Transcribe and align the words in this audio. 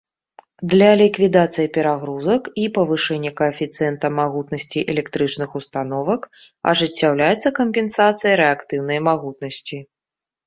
Для 0.71 0.85
ліквідацыі 0.99 1.69
перагрузак 1.75 2.47
і 2.61 2.63
павышэння 2.77 3.31
каэфіцыента 3.41 4.09
магутнасці 4.19 4.79
электрычных 4.93 5.49
установак 5.61 6.21
ажыццяўляецца 6.71 7.51
кампенсацыя 7.59 8.33
рэактыўнай 8.43 8.99
магутнасці. 9.09 9.77